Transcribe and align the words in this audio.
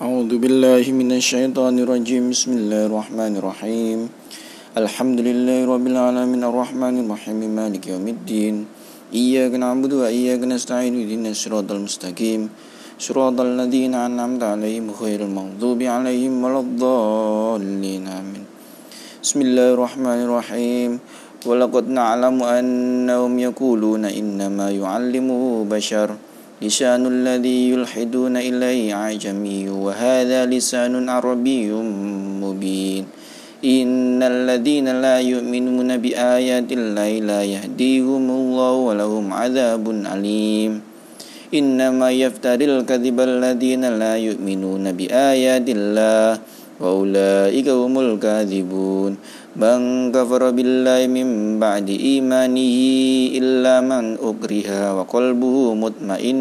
أعوذ 0.00 0.40
بالله 0.40 0.96
من 0.96 1.12
الشيطان 1.12 1.76
الرجيم. 1.84 2.32
بسم 2.32 2.56
الله 2.56 2.88
الرحمن 2.88 3.36
الرحيم. 3.36 3.98
الحمد 4.72 5.18
لله 5.28 5.68
رب 5.68 5.86
العالمين. 5.92 6.40
الرحمن 6.40 7.04
الرحيم. 7.04 7.40
مالك 7.52 7.84
يوم 7.92 8.08
الدين. 8.08 8.64
إياك 9.12 9.60
نعبد 9.60 9.92
وإياك 9.92 10.40
نستعين. 10.48 10.96
اهدنا 11.04 11.36
الصراط 11.36 11.68
المستقيم. 11.76 12.48
صراط 12.96 13.36
الذين 13.44 13.92
أنعمت 13.92 14.40
عليهم 14.40 14.88
غير 14.96 15.20
المغضوب 15.28 15.80
عليهم 15.84 16.32
ولا 16.48 16.60
الضالين. 16.64 18.04
آمين. 18.08 18.44
بسم 19.20 19.38
الله 19.44 19.68
الرحمن 19.76 20.18
الرحيم. 20.24 20.90
ولقد 21.44 21.84
نعلم 21.92 22.36
أنهم 22.40 23.32
يقولون 23.38 24.08
إنما 24.08 24.66
يعلمه 24.80 25.42
بشر. 25.68 26.29
لسان 26.60 27.08
الذي 27.08 27.72
يلحدون 27.72 28.36
إليه 28.36 28.94
عجمي 28.94 29.68
وهذا 29.68 30.46
لسان 30.46 30.92
عربي 31.08 31.72
مبين. 32.44 33.04
إن 33.64 34.20
الذين 34.22 34.88
لا 35.00 35.20
يؤمنون 35.20 35.96
بآيات 35.96 36.68
الله 36.72 37.10
لا 37.24 37.40
يهديهم 37.44 38.24
الله 38.30 38.72
ولهم 38.72 39.26
عذاب 39.32 39.84
أليم. 39.88 40.72
إنما 41.54 42.08
يفتري 42.10 42.64
الكذب 42.64 43.18
الذين 43.20 43.84
لا 43.96 44.14
يؤمنون 44.16 44.84
بآيات 44.92 45.66
الله. 45.68 46.28
وأولئك 46.80 47.68
هم 47.68 47.94
الكاذبون. 47.98 49.12
من 49.56 50.14
كفر 50.14 50.42
بالله 50.54 51.10
من 51.10 51.58
بعد 51.58 51.90
إيمانه 51.90 52.76
إلا 53.34 53.82
من 53.82 54.14
أكره 54.22 54.70
وقلبه 54.94 55.56
مطمئن 55.74 56.40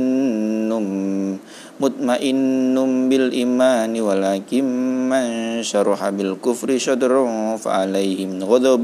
مطمئن 1.79 2.75
بالإيمان 3.09 3.93
ولكن 4.01 4.65
من 5.09 5.25
شرح 5.63 6.09
بالكفر 6.09 6.69
صدرا 6.77 7.55
فعليهم 7.55 8.43
غضب 8.43 8.83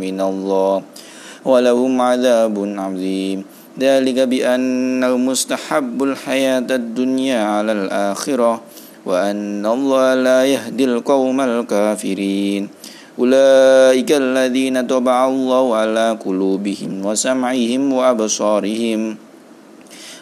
من 0.00 0.18
الله 0.20 0.74
ولهم 1.44 1.92
عذاب 2.00 2.56
عظيم. 2.78 3.38
ذلك 3.78 4.18
بأنه 4.18 5.12
مستحب 5.16 6.02
الحياة 6.02 6.68
الدنيا 6.70 7.40
على 7.44 7.72
الآخرة. 7.72 8.52
وأن 9.06 9.66
الله 9.66 10.14
لا 10.14 10.44
يهدي 10.44 10.84
القوم 10.84 11.40
الكافرين. 11.40 12.68
أولئك 13.18 14.12
الذين 14.12 14.86
طبع 14.86 15.28
الله 15.28 15.74
على 15.76 16.18
قلوبهم 16.24 17.06
وسمعهم 17.06 17.92
وأبصارهم. 17.92 19.16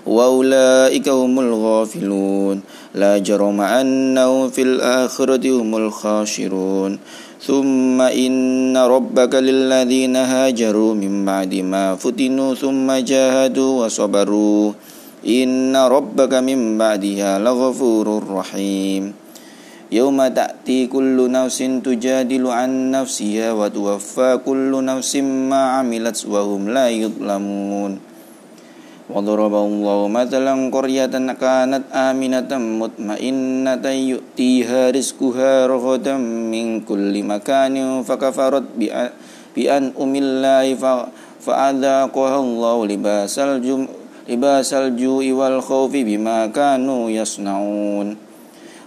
وأولئك 0.07 1.09
هم 1.09 1.41
الغافلون. 1.41 2.61
لا 2.95 3.19
جرم 3.19 3.61
أنهم 3.61 4.49
في 4.49 4.63
الآخرة 4.63 5.45
هم 5.61 5.77
الخاسرون. 5.77 6.99
ثم 7.43 8.01
إن 8.01 8.77
ربك 8.77 9.35
للذين 9.35 10.17
هاجروا 10.17 10.95
من 10.95 11.25
بعد 11.25 11.55
ما 11.55 11.95
فتنوا 11.95 12.55
ثم 12.55 12.93
جاهدوا 12.93 13.85
وصبروا. 13.85 14.73
إن 15.26 15.76
ربك 15.76 16.34
من 16.34 16.78
بعدها 16.78 17.40
لغفور 17.40 18.08
رحيم 18.30 19.14
يوم 19.92 20.20
تأتي 20.28 20.88
كل 20.88 21.18
نفس 21.32 21.60
تجادل 21.84 22.44
عن 22.48 22.92
نفسها 22.92 23.52
وتوفى 23.52 24.40
كل 24.46 24.72
نفس 24.86 25.14
ما 25.52 25.62
عملت 25.78 26.26
وهم 26.26 26.70
لا 26.70 26.88
يظلمون 26.90 28.12
وضرب 29.12 29.54
الله 29.54 30.00
مثلا 30.08 30.54
قرية 30.72 31.16
كانت 31.44 31.84
آمنة 31.92 32.52
مطمئنة 32.58 33.86
يؤتيها 33.86 34.82
رزقها 34.90 35.68
رغدا 35.68 36.16
من 36.54 36.82
كل 36.88 37.14
مكان 37.24 37.76
فكفرت 38.08 38.66
بأنعم 39.56 40.14
الله 40.16 40.66
فأذاقها 41.44 42.38
الله 42.40 42.78
لباس 42.88 43.36
الجوع 43.40 43.86
لباس 44.28 44.75
الجوع 44.75 45.25
والخوف 45.32 45.92
بما 45.92 46.47
كانوا 46.47 47.10
يصنعون. 47.10 48.16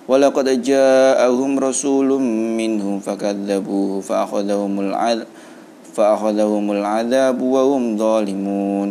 ولقد 0.08 0.48
جاءهم 0.62 1.60
رسول 1.60 2.10
منهم 2.60 3.00
فكذبوه 3.00 4.02
فأخذهم 4.02 4.74
العذاب 4.80 5.28
فأخذهم 5.94 6.66
العذاب 6.72 7.42
وهم 7.42 7.98
ظالمون. 7.98 8.90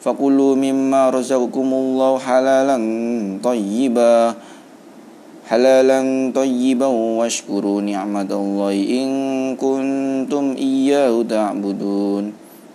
فكلوا 0.00 0.54
مما 0.54 1.10
رزقكم 1.10 1.68
الله 1.74 2.18
حلالا 2.18 2.76
طيبا 3.44 4.34
حلالا 5.48 6.32
طيبا 6.34 6.86
واشكروا 6.86 7.80
نعمة 7.80 8.30
الله 8.30 8.72
إن 8.72 9.08
كنتم 9.56 10.44
إياه 10.58 11.22
تعبدون. 11.22 12.24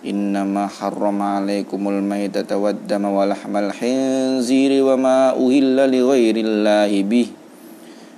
إنما 0.04 0.66
حرم 0.66 1.22
عليكم 1.22 1.88
الميتة 1.88 2.56
والدم 2.56 3.04
ولحم 3.04 3.56
الخنزير 3.56 4.84
وما 4.84 5.32
أهل 5.32 5.76
لغير 5.90 6.36
الله 6.36 7.02
به. 7.02 7.26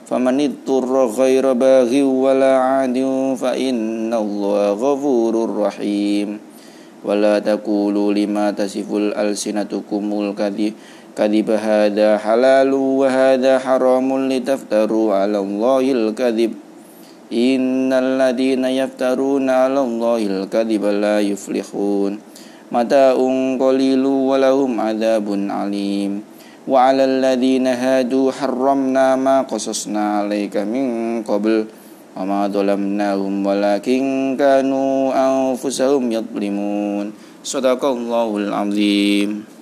فمن 0.06 0.36
اضطر 0.40 1.06
غير 1.06 1.52
باغ 1.52 1.90
ولا 2.02 2.52
عاد 2.58 2.98
فإن 3.38 4.14
الله 4.14 4.72
غفور 4.72 5.34
رحيم. 5.58 6.38
ولا 7.06 7.38
تقولوا 7.38 8.08
لما 8.12 8.50
تصف 8.50 8.88
الألسنتكم 8.94 10.04
الكذب 10.20 10.72
كذب 11.16 11.48
هذا 11.50 12.18
حلال 12.18 12.70
وهذا 12.74 13.58
حرام 13.58 14.08
لتفتروا 14.28 15.14
على 15.14 15.38
الله 15.38 15.84
الكذب. 15.92 16.65
إن 17.32 17.92
الذين 17.92 18.64
يفترون 18.64 19.50
على 19.50 19.80
الله 19.80 20.20
الكذب 20.26 20.84
لا 20.84 21.20
يفلحون 21.20 22.12
متاع 22.72 23.16
قليل 23.60 24.04
ولهم 24.06 24.80
عذاب 24.80 25.26
عليم 25.50 26.12
وعلى 26.68 27.04
الذين 27.04 27.66
هادوا 27.66 28.32
حرمنا 28.32 29.16
ما 29.16 29.42
قصصنا 29.42 30.18
عليك 30.18 30.56
من 30.56 31.22
قبل 31.22 31.66
وما 32.16 32.48
ظلمناهم 32.48 33.46
ولكن 33.46 34.02
كانوا 34.38 34.92
أنفسهم 35.14 36.02
يظلمون 36.12 37.06
صدق 37.44 37.82
الله 37.84 38.36
العظيم 38.36 39.55